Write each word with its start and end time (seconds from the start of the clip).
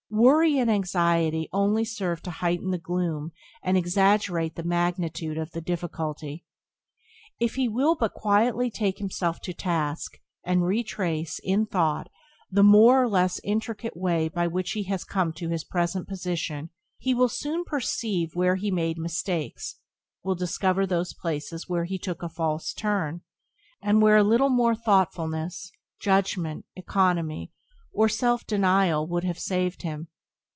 Worry 0.13 0.59
and 0.59 0.69
anxiety 0.69 1.47
only 1.53 1.85
serve 1.85 2.21
to 2.23 2.31
heighten 2.31 2.71
the 2.71 2.77
gloom 2.77 3.31
and 3.63 3.77
exaggerate 3.77 4.55
the 4.55 4.63
magnitude 4.63 5.37
of 5.37 5.51
the 5.51 5.61
difficulty. 5.61 6.43
If 7.39 7.55
he 7.55 7.69
will 7.69 7.95
but 7.95 8.13
quietly 8.13 8.69
take 8.69 8.97
himself 8.97 9.39
to 9.41 9.53
task, 9.53 10.19
and 10.43 10.65
retrace, 10.65 11.39
in 11.41 11.65
thought, 11.65 12.09
the 12.51 12.61
more 12.61 13.01
or 13.01 13.07
less 13.07 13.39
intricate 13.45 13.95
way 13.95 14.27
by 14.27 14.47
which 14.47 14.71
he 14.73 14.83
has 14.83 15.05
come 15.05 15.31
to 15.31 15.47
his 15.47 15.63
present 15.63 16.09
position, 16.09 16.71
he 16.97 17.13
will 17.13 17.29
soon 17.29 17.63
perceive 17.63 18.31
where 18.35 18.57
he 18.57 18.69
made 18.69 18.97
mistakes; 18.97 19.77
will 20.25 20.35
discover 20.35 20.85
those 20.85 21.13
places 21.13 21.69
where 21.69 21.85
he 21.85 21.97
took 21.97 22.21
a 22.21 22.27
false 22.27 22.73
turn, 22.73 23.21
and 23.81 24.01
where 24.01 24.17
a 24.17 24.25
little 24.25 24.49
more 24.49 24.75
thoughtfulness, 24.75 25.71
judgment, 26.01 26.65
economy, 26.75 27.53
or 27.93 28.07
self 28.07 28.47
denial 28.47 29.05
would 29.05 29.25
have 29.25 29.37
saved 29.37 29.81
him. 29.81 30.07